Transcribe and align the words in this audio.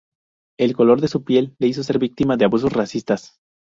El 0.57 0.75
color 0.75 0.99
de 0.99 1.07
su 1.07 1.23
piel 1.23 1.53
le 1.59 1.67
hizo 1.67 1.83
ser 1.83 1.99
víctima 1.99 2.35
de 2.35 2.45
abusos 2.45 2.73
racistas. 2.73 3.39